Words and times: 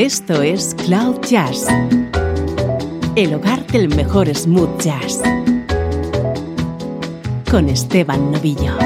Esto 0.00 0.40
es 0.40 0.74
Cloud 0.86 1.20
Jazz, 1.28 1.66
el 3.16 3.34
hogar 3.34 3.66
del 3.66 3.94
mejor 3.94 4.34
smooth 4.34 4.80
jazz, 4.80 5.20
con 7.50 7.68
Esteban 7.68 8.32
Novillo. 8.32 8.78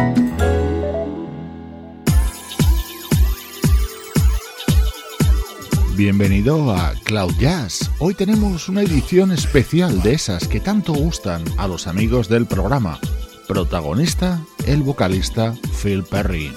Bienvenido 5.96 6.72
a 6.72 6.94
Cloud 7.04 7.34
Jazz. 7.38 7.92
Hoy 8.00 8.14
tenemos 8.14 8.68
una 8.68 8.82
edición 8.82 9.30
especial 9.30 10.02
de 10.02 10.14
esas 10.14 10.48
que 10.48 10.58
tanto 10.58 10.94
gustan 10.94 11.44
a 11.58 11.68
los 11.68 11.86
amigos 11.86 12.28
del 12.28 12.46
programa. 12.46 12.98
Protagonista, 13.46 14.44
el 14.66 14.82
vocalista 14.82 15.54
Phil 15.80 16.02
Perry. 16.02 16.50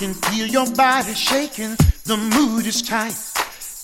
Can 0.00 0.14
feel 0.14 0.46
your 0.46 0.70
body 0.76 1.12
shaking. 1.12 1.76
The 2.04 2.16
mood 2.16 2.64
is 2.64 2.80
tight. 2.80 3.12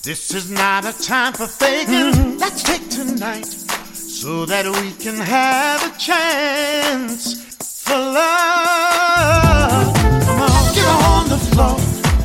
This 0.02 0.32
is 0.32 0.50
not 0.50 0.86
a 0.86 0.94
time 1.02 1.34
for 1.34 1.46
faking. 1.46 1.92
Mm-hmm. 1.92 2.38
Let's 2.38 2.62
take 2.62 2.88
tonight 2.88 3.44
so 3.44 4.46
that 4.46 4.64
we 4.64 4.92
can 4.92 5.16
have 5.16 5.78
a 5.84 5.98
chance 5.98 7.44
for 7.84 7.98
love. 7.98 9.94
Come 10.24 10.40
on, 10.40 10.74
get 10.74 10.88
on 11.12 11.28
the 11.28 11.40
floor. 11.52 11.76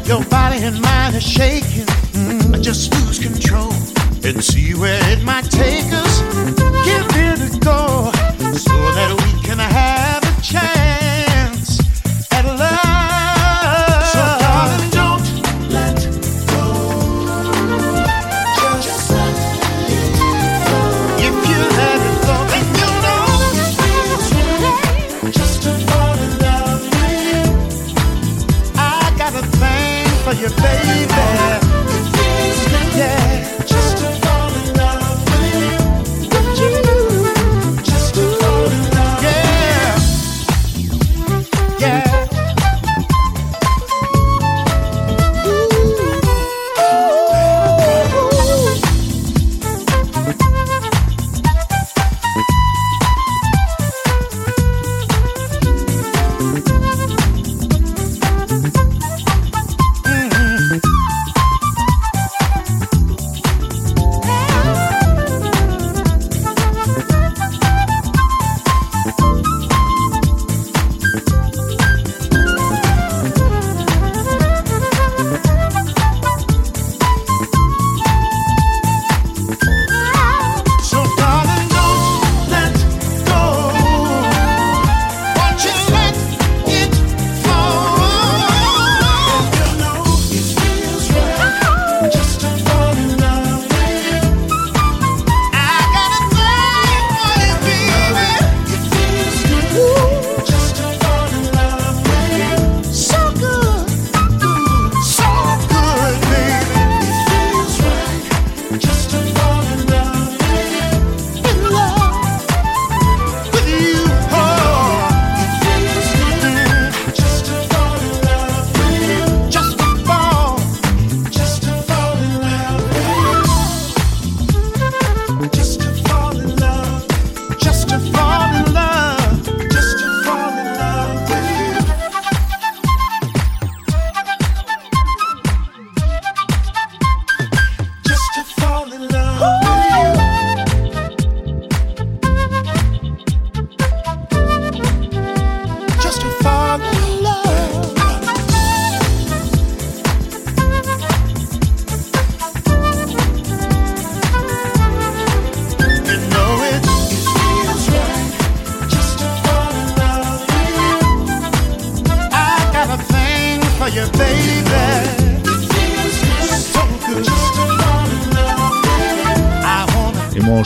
Your 0.05 0.23
body 0.29 0.63
and 0.63 0.81
mind 0.81 1.17
are 1.17 1.19
shaking. 1.19 1.89
Mm-hmm. 2.16 2.61
Just 2.61 2.94
lose 2.94 3.19
control 3.19 3.73
and 4.23 4.41
see 4.41 4.73
where 4.73 5.01
it 5.11 5.21
might 5.25 5.51
take 5.51 5.91
us. 5.91 6.21
Give 6.88 7.07
it 7.27 7.39
a 7.44 7.59
go 7.59 8.09
so 8.55 8.77
that 8.95 9.11
we 9.21 9.31
can 9.45 9.59
have 9.59 10.23
a 10.23 10.41
chance. 10.41 10.91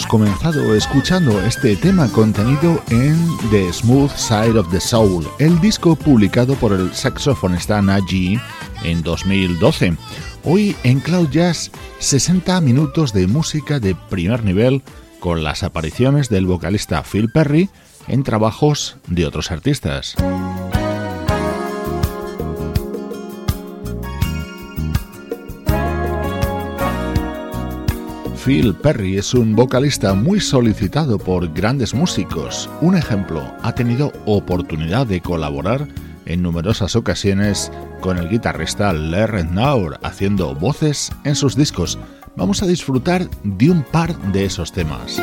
Comenzado 0.07 0.75
escuchando 0.75 1.41
este 1.45 1.75
tema 1.75 2.07
contenido 2.11 2.83
en 2.89 3.17
The 3.49 3.71
Smooth 3.71 4.11
Side 4.11 4.59
of 4.59 4.69
the 4.69 4.79
Soul, 4.79 5.25
el 5.39 5.59
disco 5.61 5.95
publicado 5.95 6.55
por 6.55 6.73
el 6.73 6.93
saxofonista 6.93 7.81
Naji 7.81 8.39
en 8.83 9.01
2012. 9.01 9.95
Hoy 10.43 10.75
en 10.83 10.99
Cloud 10.99 11.29
Jazz, 11.29 11.71
60 11.99 12.59
minutos 12.61 13.13
de 13.13 13.27
música 13.27 13.79
de 13.79 13.95
primer 13.95 14.43
nivel 14.43 14.83
con 15.19 15.43
las 15.43 15.63
apariciones 15.63 16.29
del 16.29 16.45
vocalista 16.45 17.01
Phil 17.03 17.29
Perry 17.29 17.69
en 18.07 18.23
trabajos 18.23 18.97
de 19.07 19.25
otros 19.25 19.49
artistas. 19.49 20.15
Phil 28.45 28.75
Perry 28.75 29.17
es 29.17 29.33
un 29.33 29.55
vocalista 29.55 30.13
muy 30.13 30.39
solicitado 30.39 31.17
por 31.17 31.51
grandes 31.51 31.95
músicos. 31.95 32.69
Un 32.79 32.95
ejemplo, 32.95 33.41
ha 33.63 33.73
tenido 33.73 34.13
oportunidad 34.27 35.07
de 35.07 35.19
colaborar 35.19 35.87
en 36.27 36.43
numerosas 36.43 36.95
ocasiones 36.95 37.71
con 38.01 38.19
el 38.19 38.29
guitarrista 38.29 38.93
Larry 38.93 39.45
Naur 39.45 39.97
haciendo 40.03 40.53
voces 40.53 41.11
en 41.23 41.33
sus 41.33 41.55
discos. 41.55 41.97
Vamos 42.35 42.61
a 42.61 42.67
disfrutar 42.67 43.27
de 43.43 43.71
un 43.71 43.81
par 43.81 44.15
de 44.31 44.45
esos 44.45 44.71
temas. 44.71 45.19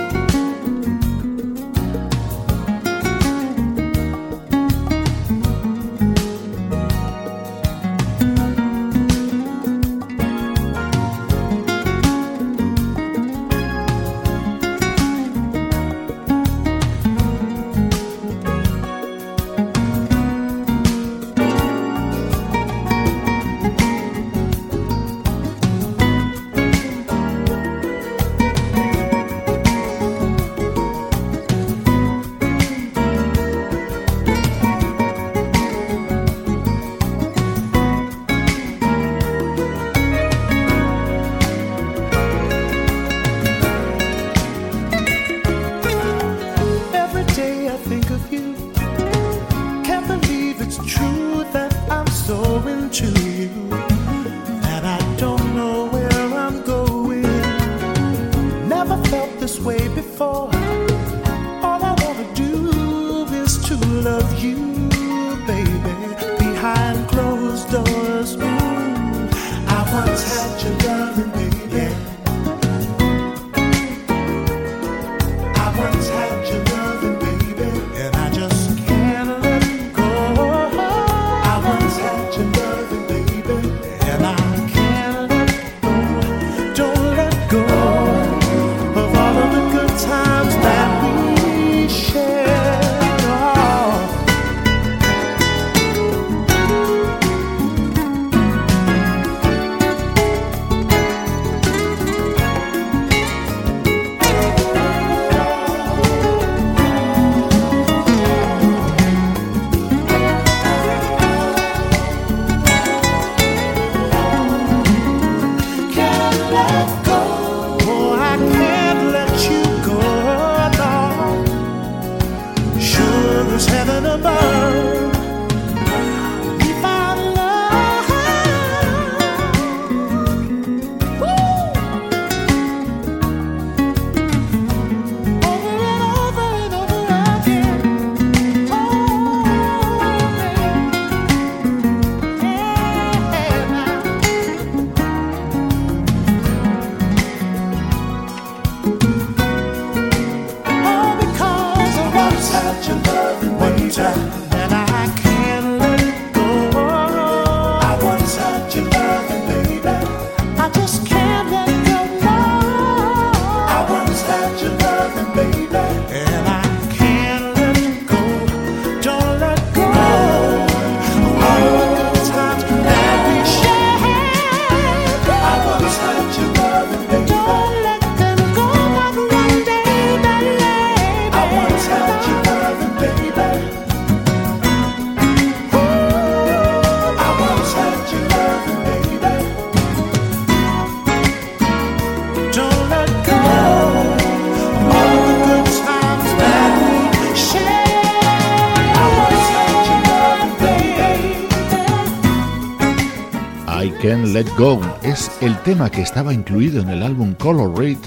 Let 204.43 204.51
Go 204.59 204.81
es 205.05 205.31
el 205.41 205.57
tema 205.59 205.89
que 205.89 206.03
estaba 206.03 206.35
incluido 206.35 206.83
en 206.83 206.89
el 206.89 207.05
álbum 207.05 207.35
Color 207.35 207.79
Red 207.79 207.99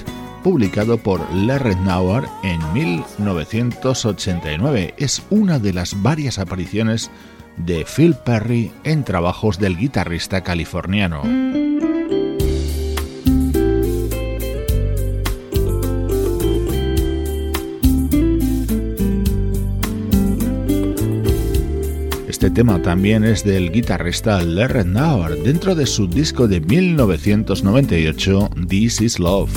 publicado 0.44 0.98
por 0.98 1.22
Larry 1.34 1.78
Nauer 1.78 2.26
en 2.44 2.60
1989. 2.74 4.96
Es 4.98 5.24
una 5.30 5.60
de 5.60 5.72
las 5.72 6.02
varias 6.02 6.38
apariciones 6.38 7.10
de 7.56 7.86
Phil 7.86 8.16
Perry 8.26 8.74
en 8.84 9.06
trabajos 9.06 9.60
del 9.60 9.78
guitarrista 9.78 10.42
californiano. 10.42 11.22
Tema 22.56 22.81
también 22.81 23.26
es 23.26 23.44
del 23.44 23.69
guitarrista 23.69 24.42
Larry 24.42 24.85
Nauer 24.85 25.38
dentro 25.44 25.76
de 25.76 25.85
su 25.85 26.07
disco 26.07 26.47
de 26.47 26.62
1998 26.62 28.50
This 28.69 29.02
Is 29.02 29.19
Love. 29.19 29.52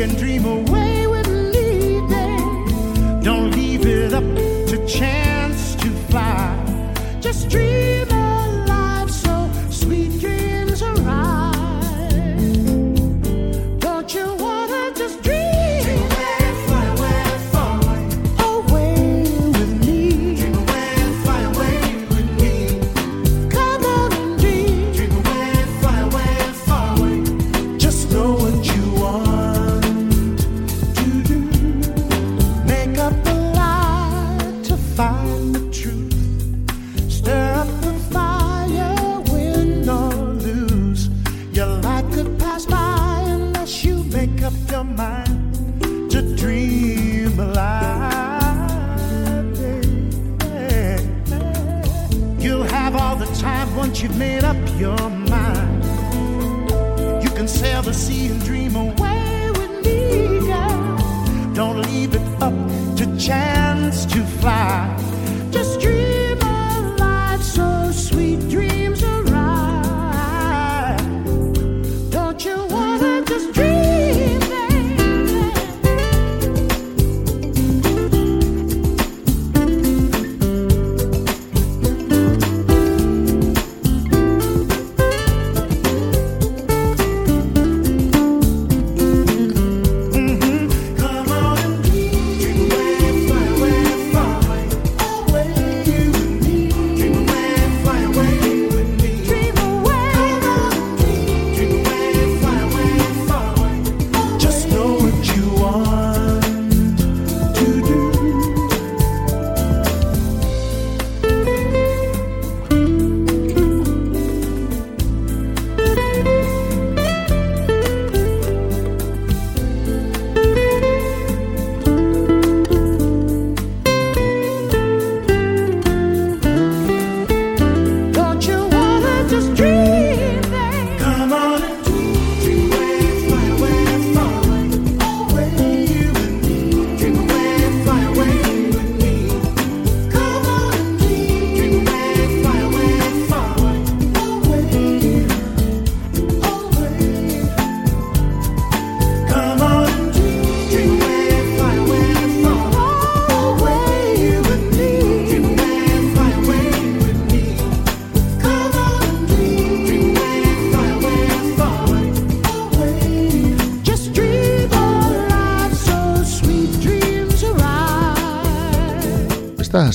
And 0.00 0.16
dream 0.16 0.44
away 0.44 1.08
with 1.08 1.26
leaving. 1.26 3.20
Don't 3.20 3.50
leave 3.50 3.84
it 3.84 4.14
up 4.14 4.22
to 4.68 4.86
chance 4.86 5.74
to 5.74 5.90
fly. 6.08 6.54
Just 7.20 7.48
dream. 7.48 8.07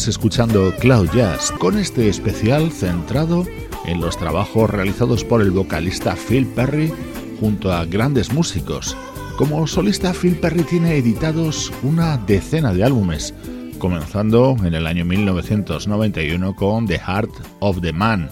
Escuchando 0.08 0.74
Cloud 0.80 1.10
Jazz 1.14 1.52
con 1.60 1.78
este 1.78 2.10
especial 2.10 2.72
centrado 2.72 3.46
en 3.86 4.02
los 4.02 4.18
trabajos 4.18 4.70
realizados 4.70 5.24
por 5.24 5.42
el 5.42 5.52
vocalista 5.52 6.16
Phil 6.16 6.46
Perry 6.46 6.92
junto 7.40 7.72
a 7.72 7.86
grandes 7.86 8.34
músicos. 8.34 8.98
Como 9.38 9.66
solista, 9.66 10.14
Phil 10.14 10.36
Perry 10.36 10.64
tiene 10.64 10.98
editados 10.98 11.72
una 11.84 12.18
decena 12.18 12.74
de 12.74 12.84
álbumes, 12.84 13.34
comenzando 13.80 14.58
en 14.64 14.74
el 14.74 14.88
año 14.88 15.06
1991 15.06 16.56
con 16.56 16.86
The 16.86 17.00
Heart 17.00 17.32
of 17.60 17.80
the 17.82 17.94
Man. 17.94 18.30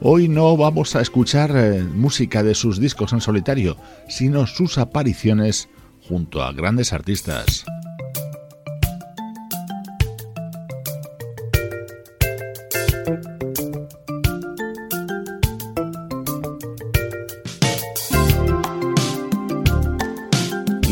Hoy 0.00 0.28
no 0.28 0.56
vamos 0.56 0.96
a 0.96 1.02
escuchar 1.02 1.52
eh, 1.54 1.84
música 1.84 2.42
de 2.42 2.54
sus 2.54 2.80
discos 2.80 3.12
en 3.12 3.20
solitario, 3.20 3.76
sino 4.08 4.46
sus 4.48 4.76
apariciones 4.78 5.68
junto 6.08 6.42
a 6.42 6.52
grandes 6.52 6.92
artistas. 6.92 7.64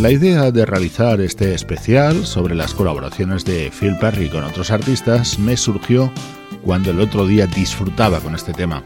La 0.00 0.10
idea 0.10 0.50
de 0.50 0.64
realizar 0.64 1.20
este 1.20 1.52
especial 1.52 2.24
sobre 2.24 2.54
las 2.54 2.72
colaboraciones 2.72 3.44
de 3.44 3.70
Phil 3.70 3.98
Perry 3.98 4.30
con 4.30 4.44
otros 4.44 4.70
artistas 4.70 5.38
me 5.38 5.58
surgió 5.58 6.10
cuando 6.64 6.90
el 6.90 7.00
otro 7.00 7.26
día 7.26 7.46
disfrutaba 7.46 8.18
con 8.20 8.34
este 8.34 8.54
tema. 8.54 8.82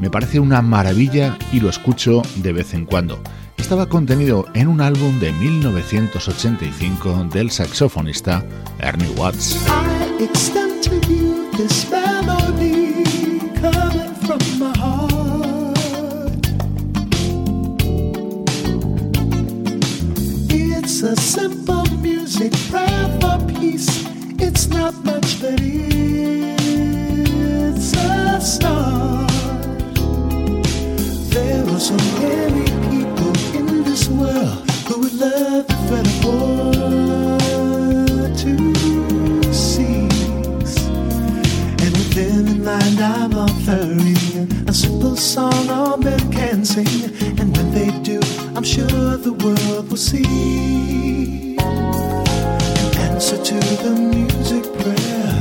Me 0.00 0.10
parece 0.10 0.40
una 0.40 0.62
maravilla 0.62 1.38
y 1.52 1.60
lo 1.60 1.70
escucho 1.70 2.22
de 2.34 2.52
vez 2.52 2.74
en 2.74 2.84
cuando. 2.84 3.20
Estaba 3.56 3.88
contenido 3.88 4.46
en 4.54 4.66
un 4.66 4.80
álbum 4.80 5.20
de 5.20 5.30
1985 5.34 7.28
del 7.32 7.52
saxofonista 7.52 8.44
Ernie 8.80 9.10
Watts. 9.10 9.60
It's 20.98 21.04
a 21.04 21.14
simple 21.14 21.84
music, 21.98 22.54
prayer 22.70 23.18
for 23.20 23.38
peace. 23.52 24.06
It's 24.40 24.68
not 24.68 24.94
much, 25.04 25.38
but 25.42 25.60
it's 25.60 25.92
a 27.92 28.40
start. 28.40 29.30
There 31.34 31.66
are 31.68 31.78
so 31.78 31.96
many 32.18 32.64
people 32.88 33.34
in 33.54 33.84
this 33.84 34.08
world 34.08 34.64
who 34.88 35.00
would 35.00 35.12
love 35.12 35.66
the 35.66 35.74
threat 35.86 36.06
of 36.06 36.24
war 36.24 36.72
to 38.40 38.54
cease. 39.52 40.76
And 41.84 41.92
within 42.00 42.46
the 42.46 42.54
night, 42.64 43.00
I'm 43.02 43.34
a 43.34 43.46
simple 44.76 45.16
song 45.16 45.70
all 45.70 45.96
men 45.96 46.20
can 46.30 46.62
sing. 46.62 46.86
And 47.40 47.56
when 47.56 47.70
they 47.72 47.90
do, 48.02 48.20
I'm 48.54 48.62
sure 48.62 49.16
the 49.16 49.32
world 49.32 49.88
will 49.88 49.96
see 49.96 51.56
an 51.58 52.94
answer 53.08 53.38
to 53.42 53.54
the 53.84 53.92
music 54.14 54.64
prayer. 54.80 55.32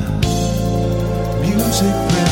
Music 1.42 1.96
prayer 2.10 2.25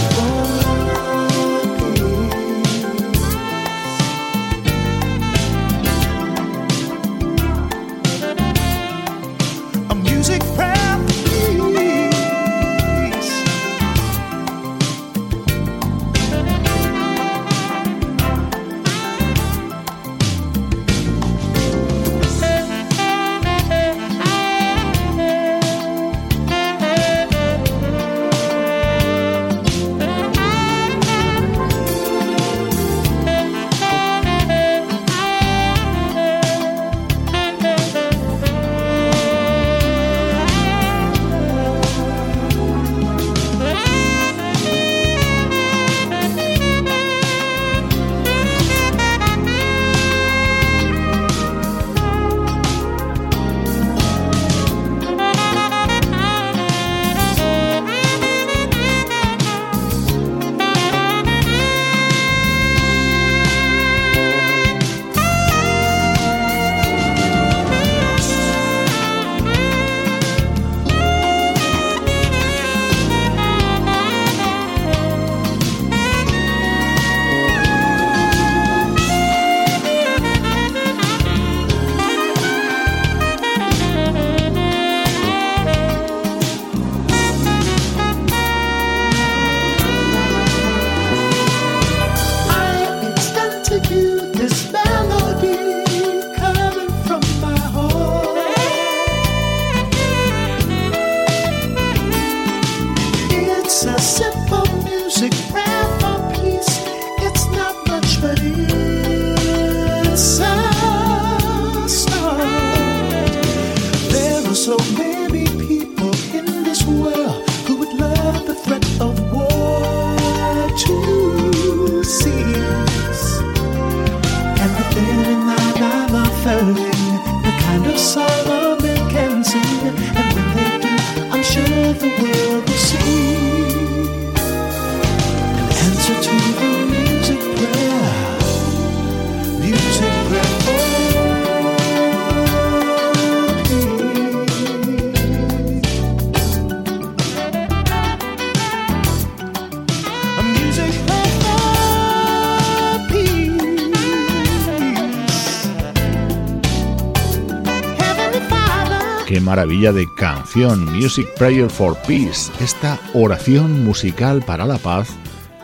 maravilla 159.53 159.91
de 159.91 160.11
canción, 160.15 160.83
Music 160.95 161.27
Prayer 161.37 161.69
for 161.69 161.95
Peace. 162.07 162.51
Esta 162.59 162.99
oración 163.13 163.83
musical 163.83 164.41
para 164.41 164.65
la 164.65 164.79
paz 164.79 165.09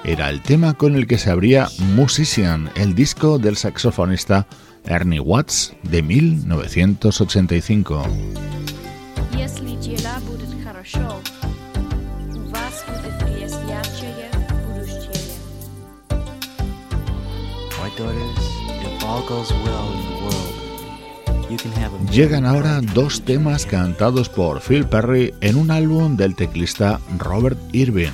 era 0.04 0.30
el 0.30 0.44
tema 0.44 0.76
con 0.76 0.96
el 0.96 1.08
que 1.08 1.18
se 1.18 1.32
abría 1.32 1.70
Musician, 1.96 2.70
el 2.76 2.94
disco 2.94 3.40
del 3.40 3.58
saxofonista 3.58 4.46
Ernie 4.86 5.20
Watts 5.20 5.74
de 5.82 6.04
1985. 6.04 8.04
Llegan 22.12 22.46
ahora 22.46 22.80
dos 22.94 23.22
temas 23.24 23.66
cantados 23.66 24.30
por 24.30 24.62
Phil 24.62 24.86
Perry 24.86 25.34
en 25.42 25.56
un 25.56 25.72
álbum 25.72 26.16
del 26.16 26.36
teclista 26.36 27.00
Robert 27.18 27.58
Irving. 27.74 28.12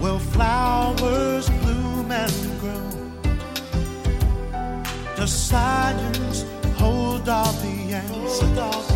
Will 0.00 0.18
flowers 0.18 1.48
bloom 1.62 2.10
and 2.12 2.60
grow? 2.60 2.84
Hold 7.24 7.28
all 7.28 7.52
the 7.52 7.94
answers? 7.94 8.92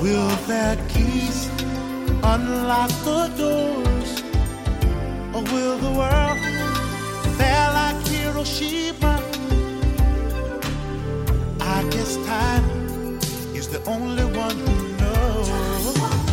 Will 0.00 0.28
their 0.46 0.76
keys 0.88 1.48
unlock 2.22 2.90
the 3.04 3.28
doors? 3.36 4.22
Or 5.34 5.42
will 5.52 5.78
the 5.78 5.90
world 5.90 6.38
fare 7.36 7.72
like 7.72 8.06
Hiroshima? 8.06 9.22
I 11.60 11.82
guess 11.90 12.16
time 12.26 13.18
is 13.54 13.68
the 13.68 13.82
only 13.86 14.24
one 14.24 14.56
who 14.56 14.96
knows. 15.00 16.31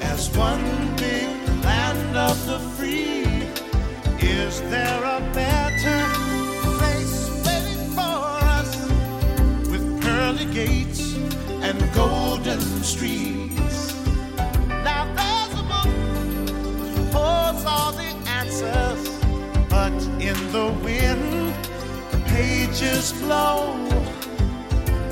As 0.00 0.30
one 0.36 0.96
big 0.96 1.28
land 1.64 2.16
of 2.16 2.36
the 2.46 2.58
free? 2.76 3.24
Is 4.20 4.60
there 4.62 5.02
a 5.02 5.20
better 5.34 6.00
place 6.78 7.28
waiting 7.44 7.90
for 7.90 8.18
us 8.56 8.72
with 9.70 9.84
pearly 10.00 10.46
gates 10.46 11.16
and 11.66 11.78
golden 11.92 12.60
streets? 12.82 13.94
Now 14.88 15.04
there's 15.18 15.54
a 15.58 15.64
book 15.72 17.12
holds 17.12 17.64
all 17.64 17.92
the 17.92 18.12
answers, 18.40 19.02
but 19.68 19.96
in 20.20 20.38
the 20.52 20.68
wind 20.84 21.54
the 22.12 22.18
pages 22.26 23.12
blow. 23.12 23.74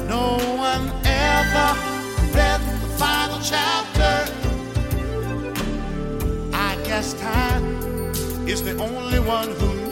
No 0.09 0.39
one 0.57 0.91
ever 1.05 1.94
final 2.97 3.41
chapter. 3.41 4.33
I 6.53 6.77
guess 6.85 7.15
time 7.15 7.65
is 8.47 8.63
the 8.63 8.77
only 8.79 9.21
one 9.21 9.51
who 9.51 9.84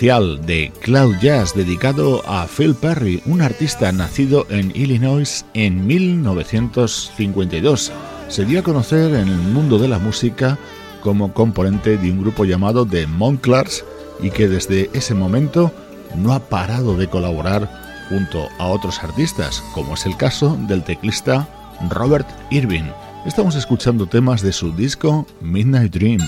de 0.00 0.72
Cloud 0.80 1.16
Jazz 1.20 1.54
dedicado 1.56 2.22
a 2.24 2.46
Phil 2.46 2.76
Perry, 2.76 3.20
un 3.26 3.42
artista 3.42 3.90
nacido 3.90 4.46
en 4.48 4.70
Illinois 4.76 5.44
en 5.54 5.88
1952. 5.88 7.90
Se 8.28 8.44
dio 8.44 8.60
a 8.60 8.62
conocer 8.62 9.12
en 9.16 9.26
el 9.26 9.38
mundo 9.38 9.76
de 9.76 9.88
la 9.88 9.98
música 9.98 10.56
como 11.02 11.34
componente 11.34 11.96
de 11.96 12.12
un 12.12 12.20
grupo 12.20 12.44
llamado 12.44 12.86
The 12.86 13.08
Monclars 13.08 13.84
y 14.22 14.30
que 14.30 14.46
desde 14.46 14.88
ese 14.92 15.14
momento 15.14 15.72
no 16.14 16.32
ha 16.32 16.48
parado 16.48 16.96
de 16.96 17.08
colaborar 17.08 18.06
junto 18.08 18.46
a 18.60 18.68
otros 18.68 19.02
artistas, 19.02 19.64
como 19.74 19.94
es 19.94 20.06
el 20.06 20.16
caso 20.16 20.56
del 20.68 20.84
teclista 20.84 21.48
Robert 21.90 22.28
Irving. 22.52 22.92
Estamos 23.26 23.56
escuchando 23.56 24.06
temas 24.06 24.42
de 24.42 24.52
su 24.52 24.70
disco 24.70 25.26
Midnight 25.40 25.92
Dream. 25.92 26.20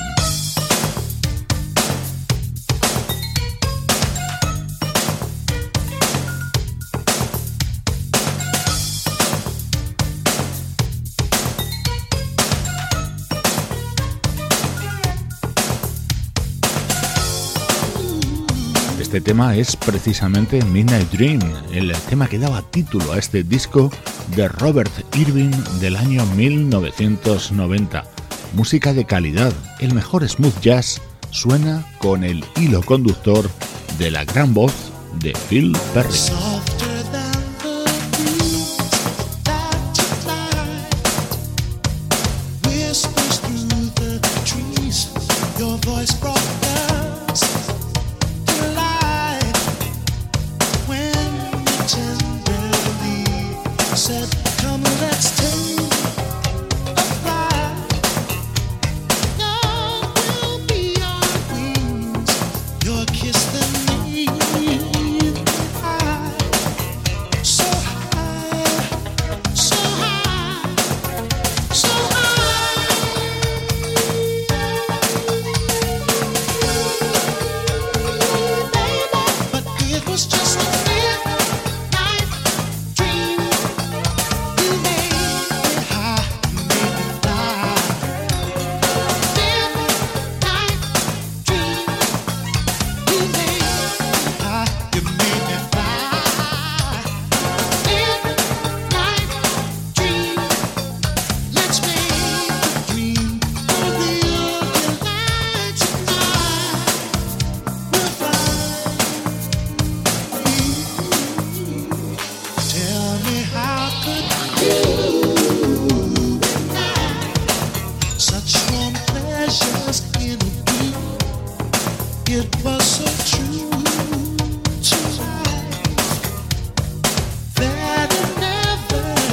Este 19.10 19.20
tema 19.22 19.56
es 19.56 19.74
precisamente 19.74 20.64
Midnight 20.66 21.10
Dream, 21.10 21.40
el 21.72 21.92
tema 22.08 22.28
que 22.28 22.38
daba 22.38 22.62
título 22.62 23.12
a 23.12 23.18
este 23.18 23.42
disco 23.42 23.90
de 24.36 24.46
Robert 24.46 24.92
Irving 25.16 25.50
del 25.80 25.96
año 25.96 26.24
1990. 26.36 28.04
Música 28.52 28.92
de 28.92 29.04
calidad, 29.06 29.52
el 29.80 29.94
mejor 29.94 30.28
smooth 30.28 30.60
jazz 30.60 31.02
suena 31.32 31.84
con 31.98 32.22
el 32.22 32.44
hilo 32.54 32.84
conductor 32.84 33.50
de 33.98 34.12
la 34.12 34.24
gran 34.24 34.54
voz 34.54 34.92
de 35.20 35.32
Phil 35.48 35.76
Perry. 35.92 36.79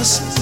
just 0.08 0.37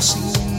see. 0.00 0.49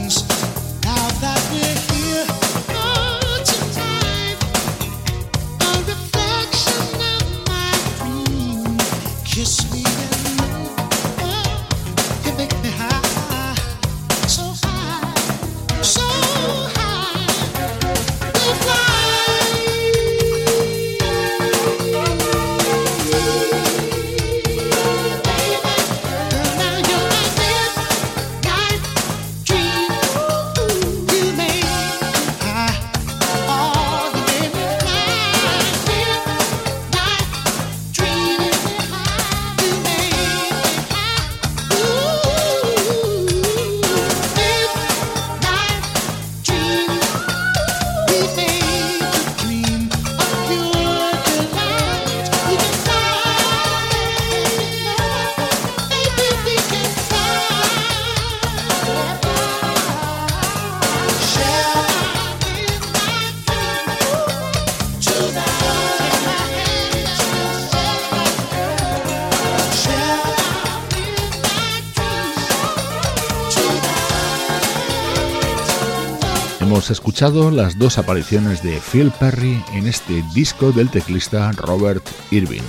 Las 77.22 77.78
dos 77.78 77.98
apariciones 77.98 78.64
de 78.64 78.80
Phil 78.80 79.12
Perry 79.12 79.62
en 79.74 79.86
este 79.86 80.24
disco 80.34 80.72
del 80.72 80.90
teclista 80.90 81.52
Robert 81.52 82.04
Irving. 82.32 82.64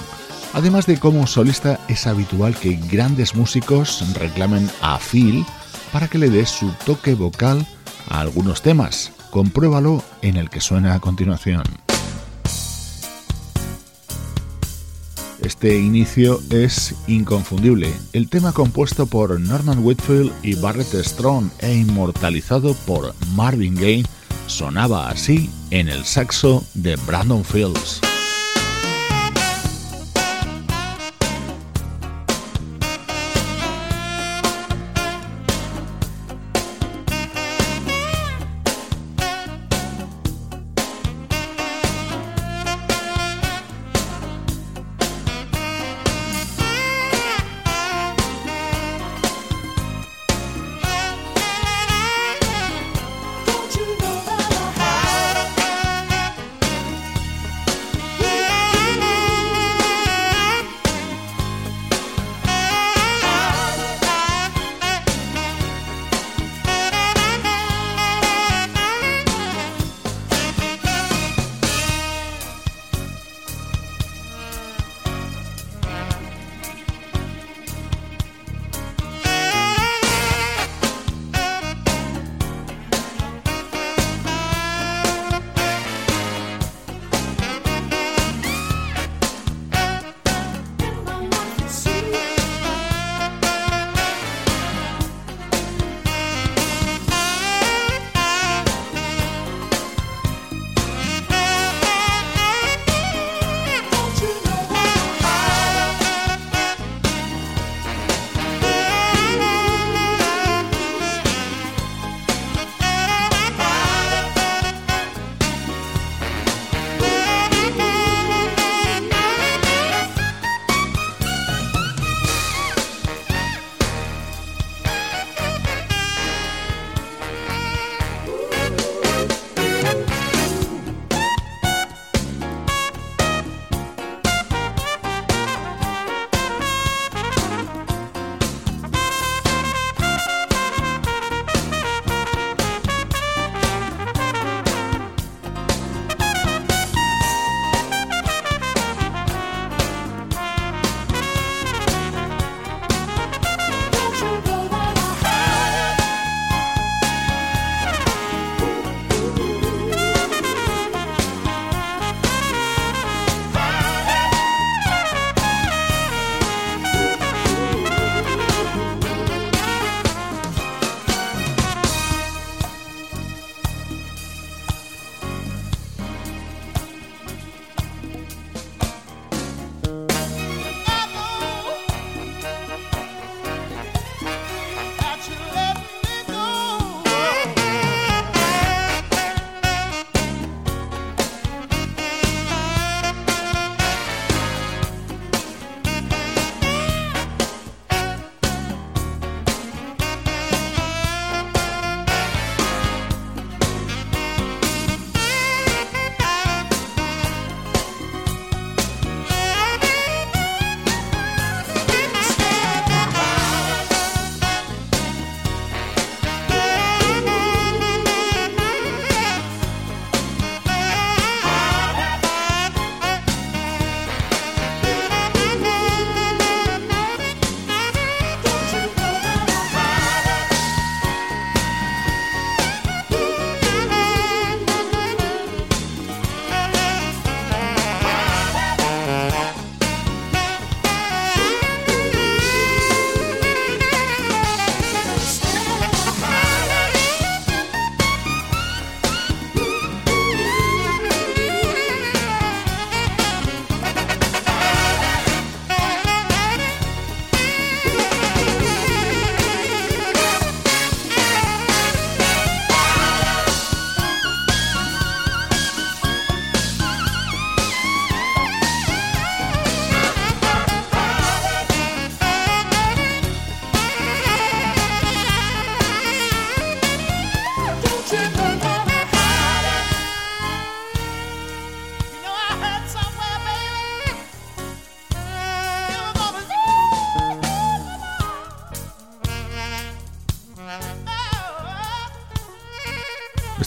Además 0.53 0.85
de 0.85 0.99
como 0.99 1.25
solista 1.25 1.79
es 1.87 2.05
habitual 2.05 2.53
que 2.55 2.75
grandes 2.91 3.33
músicos 3.33 4.05
reclamen 4.13 4.69
a 4.79 4.99
Phil 4.99 5.43
para 5.91 6.07
que 6.07 6.19
le 6.19 6.29
dé 6.29 6.45
su 6.45 6.71
toque 6.85 7.15
vocal 7.15 7.65
a 8.07 8.19
algunos 8.19 8.61
temas. 8.61 9.11
Compruébalo 9.31 10.03
en 10.21 10.37
el 10.37 10.51
que 10.51 10.61
suena 10.61 10.93
a 10.93 10.99
continuación. 10.99 11.63
Este 15.41 15.79
inicio 15.79 16.39
es 16.51 16.93
inconfundible. 17.07 17.91
El 18.13 18.29
tema 18.29 18.53
compuesto 18.53 19.07
por 19.07 19.39
Norman 19.39 19.83
Whitfield 19.83 20.31
y 20.43 20.53
Barrett 20.53 20.93
Strong 20.93 21.49
e 21.57 21.73
inmortalizado 21.73 22.75
por 22.85 23.15
Marvin 23.35 23.73
Gaye 23.73 24.05
sonaba 24.47 25.09
así 25.09 25.49
en 25.71 25.89
el 25.89 26.05
saxo 26.05 26.63
de 26.73 26.95
Brandon 27.07 27.43
Fields. 27.43 28.12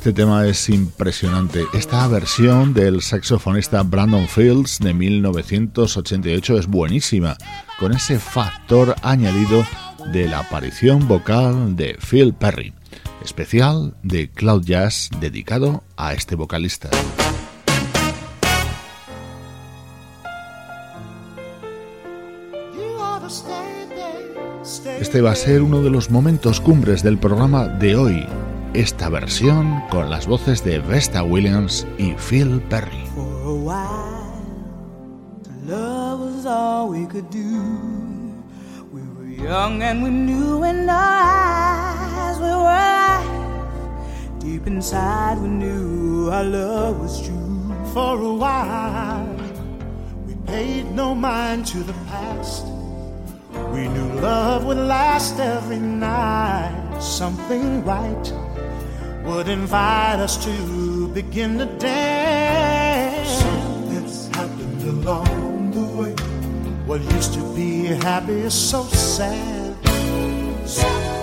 Este 0.07 0.23
tema 0.23 0.47
es 0.47 0.69
impresionante. 0.69 1.65
Esta 1.75 2.07
versión 2.07 2.73
del 2.73 3.03
saxofonista 3.03 3.83
Brandon 3.83 4.29
Fields 4.29 4.79
de 4.79 4.95
1988 4.95 6.59
es 6.59 6.69
buenísima, 6.69 7.37
con 7.81 7.93
ese 7.93 8.21
factor 8.21 8.95
añadido 9.03 9.67
de 10.13 10.29
la 10.29 10.39
aparición 10.39 11.09
vocal 11.09 11.75
de 11.75 11.99
Phil 11.99 12.33
Perry, 12.35 12.73
especial 13.25 13.97
de 14.05 14.31
Cloud 14.31 14.63
Jazz 14.63 15.11
dedicado 15.19 15.83
a 15.97 16.13
este 16.13 16.37
vocalista. 16.37 16.89
Este 25.01 25.21
va 25.21 25.33
a 25.33 25.35
ser 25.35 25.63
uno 25.63 25.83
de 25.83 25.91
los 25.91 26.13
momentos 26.13 26.61
cumbres 26.61 27.03
del 27.03 27.19
programa 27.19 27.67
de 27.67 27.97
hoy. 27.97 28.25
Esta 28.77 29.09
versión 29.09 29.83
con 29.89 30.11
las 30.11 30.27
voces 30.27 30.63
de 30.63 30.81
Vesta 30.81 31.23
Williams 31.23 31.87
y 31.97 32.13
Phil 32.13 32.61
Perry. 32.69 33.07
For 33.15 33.25
a 33.25 33.55
while, 33.55 34.43
love 35.65 36.21
was 36.21 36.45
all 36.45 36.91
we 36.91 37.07
could 37.07 37.31
do. 37.31 37.63
We 38.93 39.01
were 39.17 39.29
young 39.29 39.83
and 39.83 40.03
we 40.03 40.11
knew 40.11 40.63
in 40.65 40.91
our 40.91 40.95
eyes 40.95 42.37
we 42.37 42.45
were 42.45 42.53
alive. 42.53 44.41
Deep 44.41 44.67
inside 44.67 45.39
we 45.41 45.49
knew 45.49 46.29
our 46.31 46.45
love 46.45 47.01
was 47.01 47.23
true. 47.27 47.75
For 47.95 48.21
a 48.21 48.35
while, 48.35 49.27
we 50.27 50.35
paid 50.47 50.93
no 50.93 51.15
mind 51.15 51.65
to 51.69 51.79
the 51.79 51.95
past. 52.11 52.67
We 53.73 53.89
knew 53.89 54.21
love 54.21 54.67
would 54.67 54.77
last 54.77 55.41
every 55.41 55.79
night. 55.79 57.01
Something 57.01 57.83
right 57.83 58.46
would 59.27 59.49
invite 59.49 60.21
us 60.21 60.37
to 60.45 61.09
begin 61.09 61.59
to 61.59 61.67
dance. 61.67 63.29
Something's 63.43 64.29
happened 64.29 64.83
along 64.83 65.73
the 65.73 65.87
way. 65.99 66.13
What 66.87 67.01
used 67.13 67.35
to 67.35 67.43
be 67.55 67.87
happy 67.87 68.41
is 68.41 68.55
so 68.55 68.85
sad. 68.85 69.75
Something 70.65 71.16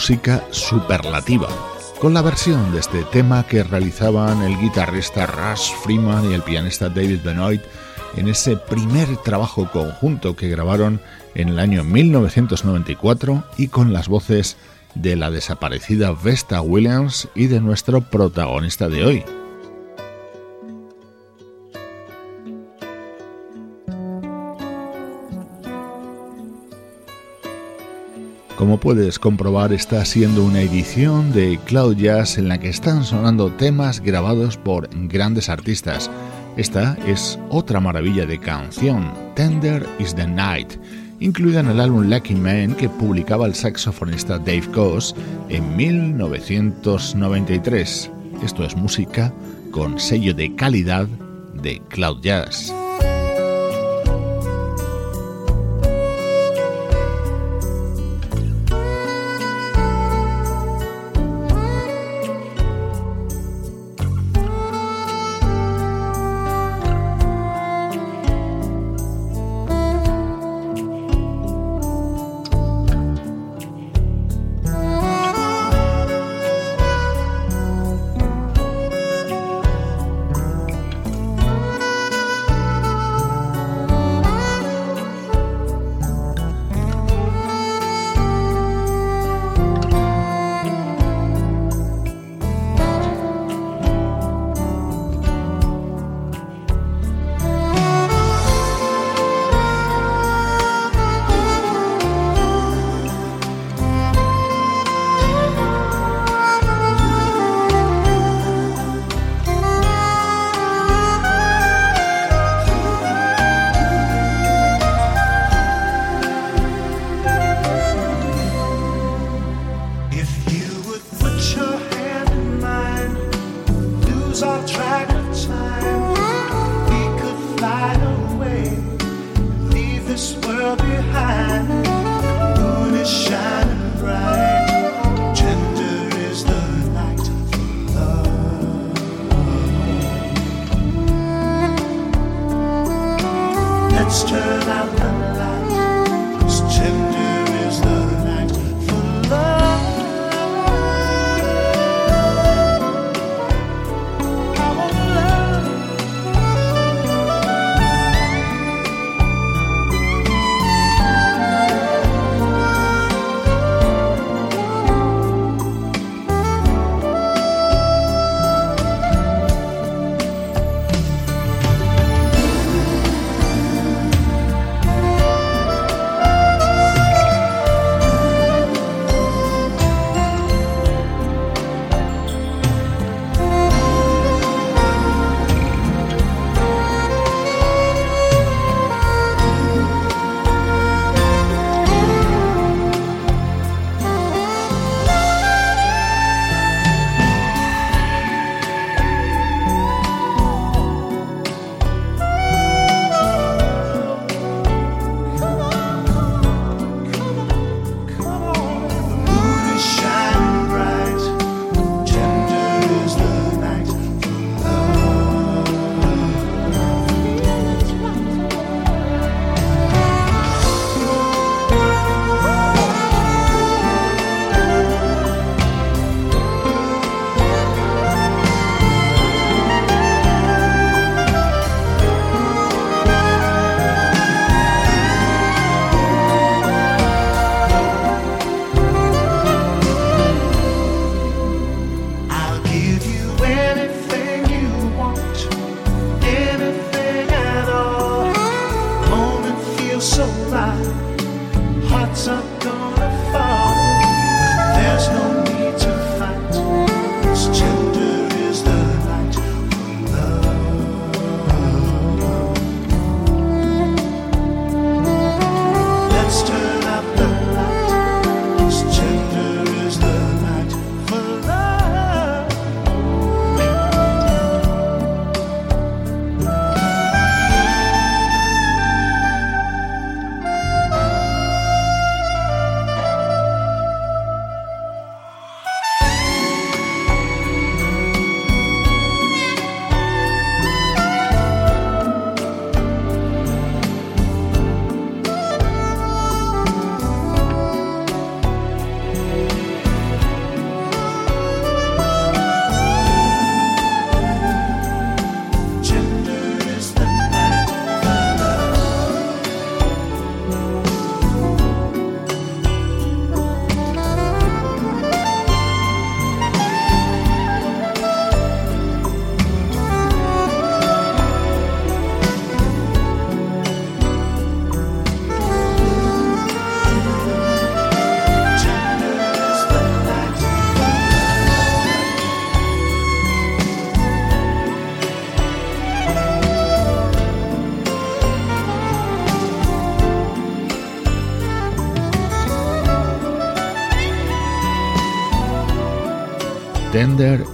música 0.00 0.42
superlativa, 0.50 1.46
con 2.00 2.14
la 2.14 2.22
versión 2.22 2.72
de 2.72 2.80
este 2.80 3.02
tema 3.12 3.46
que 3.46 3.62
realizaban 3.62 4.40
el 4.40 4.58
guitarrista 4.58 5.26
Russ 5.26 5.74
Freeman 5.84 6.30
y 6.30 6.32
el 6.32 6.40
pianista 6.40 6.88
David 6.88 7.18
Benoit 7.22 7.60
en 8.16 8.28
ese 8.28 8.56
primer 8.56 9.14
trabajo 9.18 9.70
conjunto 9.70 10.36
que 10.36 10.48
grabaron 10.48 11.02
en 11.34 11.50
el 11.50 11.58
año 11.58 11.84
1994 11.84 13.44
y 13.58 13.68
con 13.68 13.92
las 13.92 14.08
voces 14.08 14.56
de 14.94 15.16
la 15.16 15.30
desaparecida 15.30 16.12
Vesta 16.12 16.62
Williams 16.62 17.28
y 17.34 17.48
de 17.48 17.60
nuestro 17.60 18.00
protagonista 18.00 18.88
de 18.88 19.04
hoy, 19.04 19.24
Como 28.70 28.78
puedes 28.78 29.18
comprobar, 29.18 29.72
está 29.72 30.04
siendo 30.04 30.44
una 30.44 30.60
edición 30.60 31.32
de 31.32 31.58
Cloud 31.64 31.96
Jazz 31.96 32.38
en 32.38 32.46
la 32.46 32.60
que 32.60 32.68
están 32.68 33.02
sonando 33.02 33.50
temas 33.50 33.98
grabados 33.98 34.56
por 34.56 34.88
grandes 35.08 35.48
artistas. 35.48 36.08
Esta 36.56 36.96
es 37.04 37.36
otra 37.48 37.80
maravilla 37.80 38.26
de 38.26 38.38
canción, 38.38 39.12
Tender 39.34 39.84
is 39.98 40.14
the 40.14 40.24
Night, 40.24 40.74
incluida 41.18 41.58
en 41.58 41.66
el 41.66 41.80
álbum 41.80 42.08
Lucky 42.08 42.36
Man 42.36 42.76
que 42.76 42.88
publicaba 42.88 43.46
el 43.46 43.56
saxofonista 43.56 44.38
Dave 44.38 44.70
Coase 44.72 45.16
en 45.48 45.76
1993. 45.76 48.08
Esto 48.44 48.62
es 48.62 48.76
música 48.76 49.34
con 49.72 49.98
sello 49.98 50.32
de 50.32 50.54
calidad 50.54 51.08
de 51.54 51.82
Cloud 51.88 52.20
Jazz. 52.22 52.72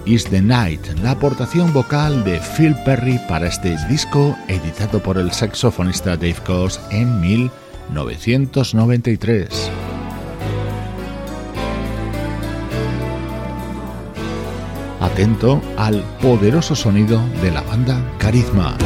Is 0.05 0.27
the 0.27 0.41
Night, 0.41 0.87
la 1.03 1.11
aportación 1.11 1.73
vocal 1.73 2.23
de 2.23 2.39
Phil 2.39 2.77
Perry 2.85 3.19
para 3.29 3.49
este 3.49 3.77
disco 3.89 4.37
editado 4.47 5.03
por 5.03 5.19
el 5.19 5.33
saxofonista 5.33 6.11
Dave 6.11 6.37
Coase 6.47 6.79
en 6.93 7.21
1993. 7.21 9.49
Atento 15.01 15.61
al 15.77 16.01
poderoso 16.23 16.77
sonido 16.77 17.21
de 17.43 17.51
la 17.51 17.62
banda 17.62 18.01
Carisma. 18.19 18.77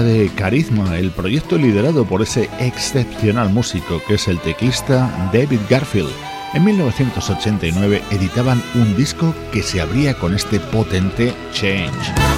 De 0.00 0.30
Carisma, 0.34 0.96
el 0.96 1.10
proyecto 1.10 1.58
liderado 1.58 2.06
por 2.06 2.22
ese 2.22 2.48
excepcional 2.60 3.50
músico 3.50 4.00
que 4.06 4.14
es 4.14 4.26
el 4.26 4.38
teclista 4.38 5.30
David 5.32 5.60
Garfield. 5.68 6.12
En 6.54 6.64
1989 6.64 8.02
editaban 8.10 8.62
un 8.74 8.96
disco 8.96 9.34
que 9.52 9.62
se 9.62 9.82
abría 9.82 10.14
con 10.14 10.34
este 10.34 10.60
potente 10.60 11.34
Change. 11.52 12.31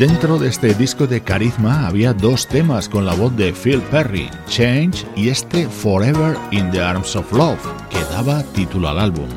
Dentro 0.00 0.38
de 0.38 0.48
este 0.48 0.72
disco 0.72 1.06
de 1.06 1.20
carisma 1.20 1.86
había 1.86 2.14
dos 2.14 2.46
temas 2.46 2.88
con 2.88 3.04
la 3.04 3.12
voz 3.12 3.36
de 3.36 3.52
Phil 3.52 3.82
Perry, 3.90 4.30
Change 4.48 5.06
y 5.14 5.28
este 5.28 5.68
Forever 5.68 6.38
in 6.52 6.70
the 6.70 6.80
Arms 6.80 7.14
of 7.16 7.30
Love, 7.34 7.60
que 7.90 8.00
daba 8.04 8.42
título 8.54 8.88
al 8.88 8.98
álbum. 8.98 9.28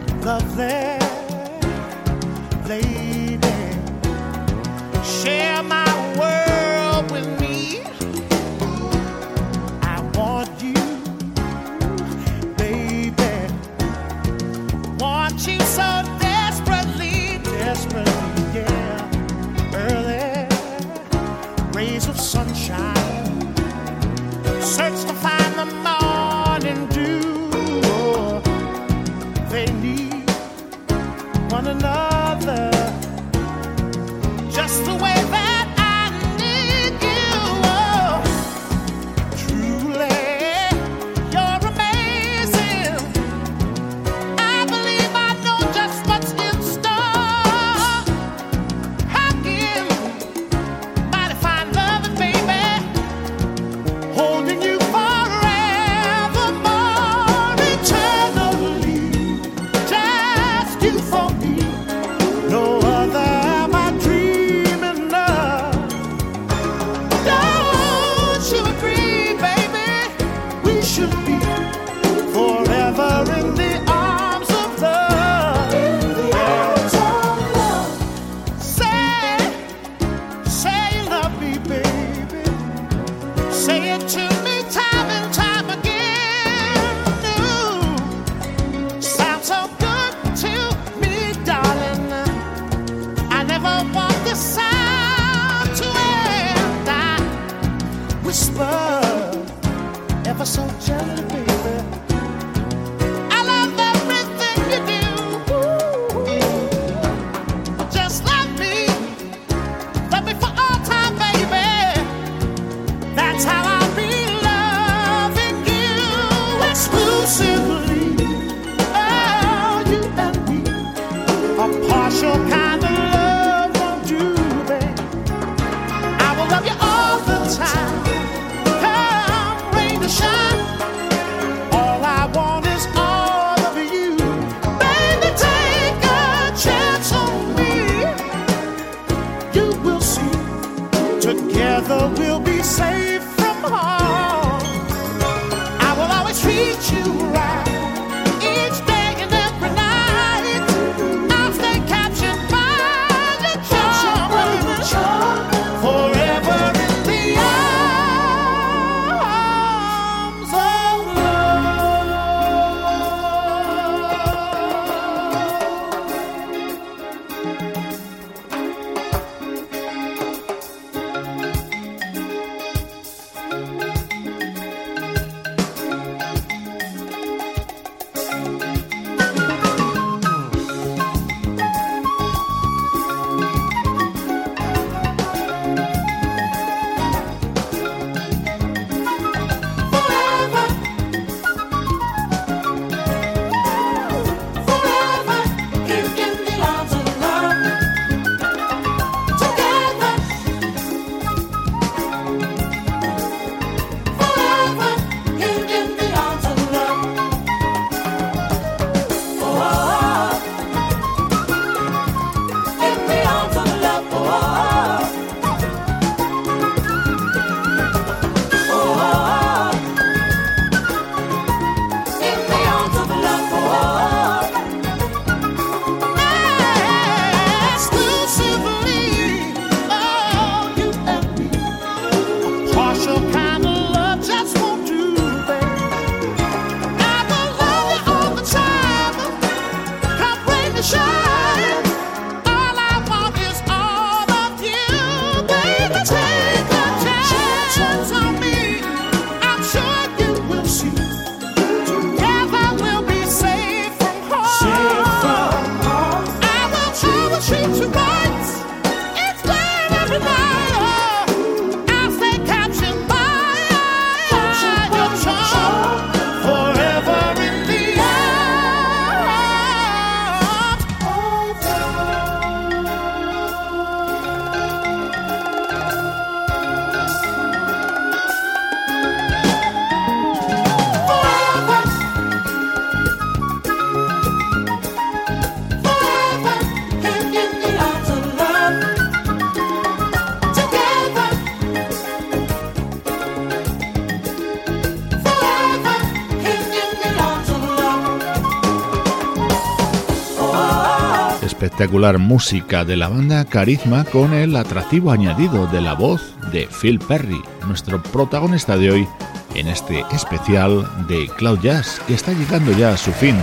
Espectacular 301.84 302.18
música 302.18 302.86
de 302.86 302.96
la 302.96 303.10
banda 303.10 303.44
Carisma 303.44 304.06
con 304.06 304.34
el 304.34 304.56
atractivo 304.56 305.12
añadido 305.12 305.68
de 305.68 305.82
la 305.82 305.94
voz 305.96 306.34
de 306.54 306.66
Phil 306.68 306.98
Perry, 306.98 307.42
nuestro 307.68 308.02
protagonista 308.02 308.78
de 308.78 308.90
hoy 308.90 309.08
en 309.54 309.68
este 309.68 310.06
especial 310.14 310.88
de 311.10 311.28
Cloud 311.38 311.60
Jazz 311.60 312.00
que 312.08 312.14
está 312.14 312.32
llegando 312.32 312.72
ya 312.72 312.94
a 312.94 312.98
su 312.98 313.12
fin. 313.12 313.36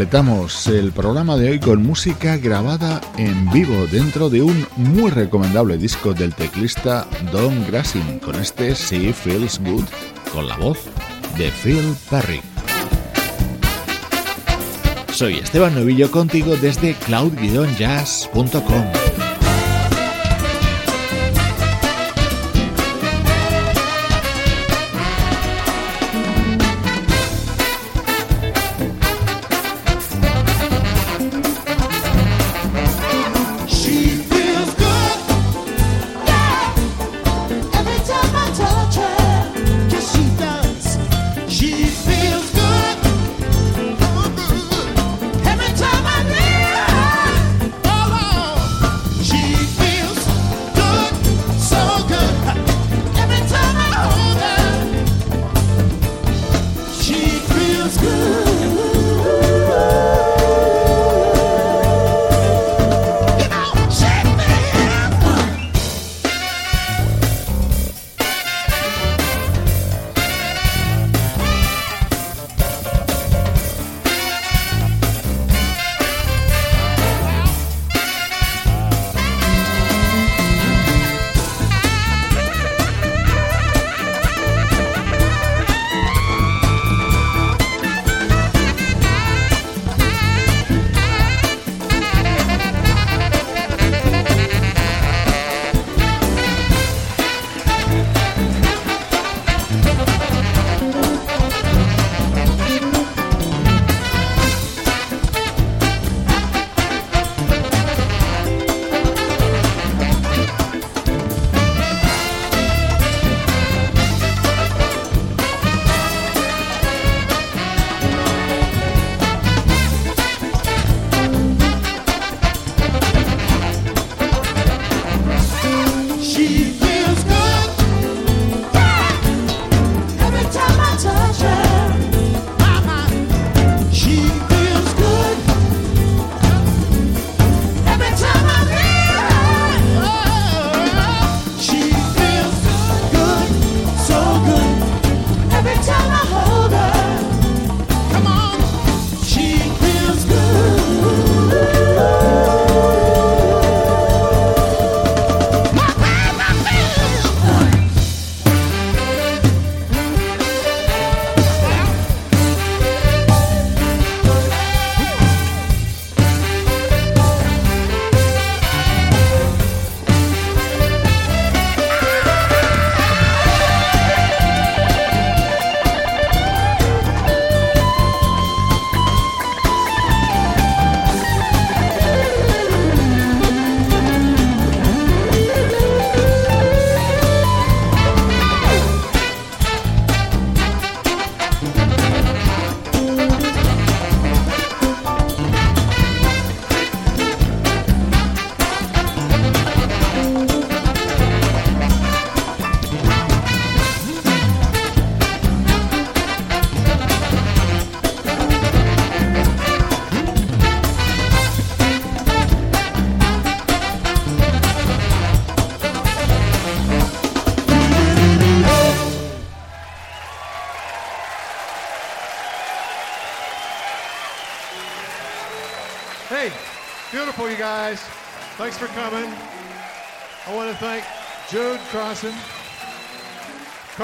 Completamos 0.00 0.66
el 0.66 0.92
programa 0.92 1.36
de 1.36 1.50
hoy 1.50 1.60
con 1.60 1.82
música 1.82 2.38
grabada 2.38 3.02
en 3.18 3.50
vivo 3.50 3.86
dentro 3.86 4.30
de 4.30 4.40
un 4.40 4.66
muy 4.76 5.10
recomendable 5.10 5.76
disco 5.76 6.14
del 6.14 6.34
teclista 6.34 7.06
Don 7.30 7.66
Grassin 7.66 8.18
con 8.18 8.36
este 8.36 8.72
She 8.72 9.12
Feels 9.12 9.60
Good 9.62 9.84
con 10.32 10.48
la 10.48 10.56
voz 10.56 10.78
de 11.36 11.50
Phil 11.50 11.94
Perry. 12.08 12.40
Soy 15.12 15.34
Esteban 15.34 15.74
Novillo 15.74 16.10
contigo 16.10 16.56
desde 16.56 16.94
cloud-jazz.com. 16.94 19.09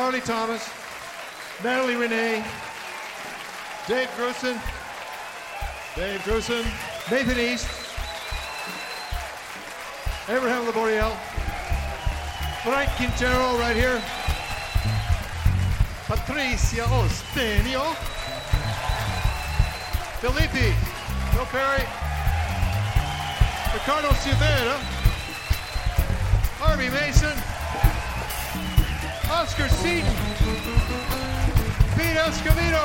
Carly 0.07 0.21
Thomas, 0.21 0.71
Natalie 1.65 1.97
Renee, 1.97 2.45
Dave 3.89 4.09
Grusin, 4.17 4.57
Dave 5.97 6.21
Grusin, 6.21 6.63
Nathan 7.11 7.37
East, 7.37 7.67
Abraham 10.29 10.65
Laboriel, 10.65 11.11
Frank 12.63 12.89
Quintero 12.91 13.59
right 13.59 13.75
here, 13.75 14.01
Patricia 16.07 16.85
Ostenio, 16.85 17.93
Felipe, 20.21 20.73
Bill 21.33 21.47
Perry, 21.47 21.83
Ricardo 23.75 24.11
Silveira, 24.23 24.79
Harvey 26.61 26.91
Mason, 26.91 27.46
Oscar 29.47 29.69
Seaton, 29.69 30.17
Pete 31.95 32.19
Escovedo, 32.19 32.85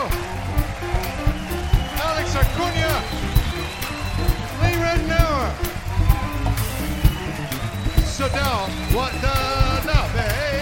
Alex 2.05 2.35
Acuna, 2.35 2.93
Lee 4.61 4.77
Rednauer, 4.77 5.49
Sadal 8.05 8.69
Watanabe, 8.93 10.21
eh? 10.21 10.61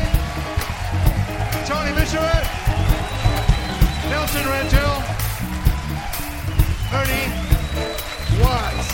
Tony 1.68 1.92
Michelet, 1.92 2.46
Nelson 4.10 4.46
Rangel, 4.48 5.04
Ernie 6.96 7.28
Watts. 8.42 8.90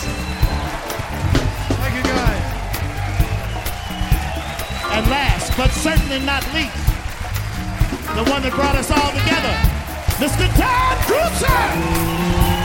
Thank 1.78 1.94
you 1.94 2.02
guys. 2.02 2.44
And 4.90 5.06
last, 5.08 5.56
but 5.56 5.70
certainly 5.70 6.18
not 6.20 6.42
least, 6.52 6.85
the 8.16 8.30
one 8.30 8.40
that 8.42 8.52
brought 8.52 8.74
us 8.76 8.90
all 8.90 9.10
together. 9.10 9.52
Mr. 10.16 10.48
Tom 10.56 10.96
Cruiser! 11.04 12.55